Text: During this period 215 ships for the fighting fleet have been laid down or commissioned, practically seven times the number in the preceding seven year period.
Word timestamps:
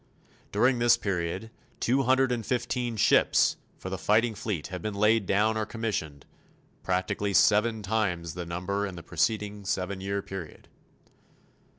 During 0.51 0.79
this 0.79 0.97
period 0.97 1.51
215 1.79 2.97
ships 2.97 3.57
for 3.77 3.91
the 3.91 3.99
fighting 3.99 4.33
fleet 4.33 4.65
have 4.69 4.81
been 4.81 4.95
laid 4.95 5.27
down 5.27 5.57
or 5.57 5.65
commissioned, 5.67 6.25
practically 6.81 7.35
seven 7.35 7.83
times 7.83 8.33
the 8.33 8.47
number 8.47 8.87
in 8.87 8.95
the 8.95 9.03
preceding 9.03 9.63
seven 9.63 10.01
year 10.01 10.23
period. 10.23 10.67